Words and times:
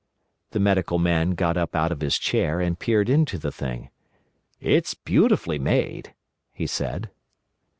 The 0.49 0.59
Medical 0.59 0.97
Man 0.97 1.35
got 1.35 1.57
up 1.57 1.75
out 1.75 1.91
of 1.91 2.01
his 2.01 2.17
chair 2.17 2.59
and 2.59 2.79
peered 2.79 3.07
into 3.07 3.37
the 3.37 3.51
thing. 3.51 3.91
"It's 4.59 4.95
beautifully 4.95 5.59
made," 5.59 6.15
he 6.51 6.65
said. 6.65 7.11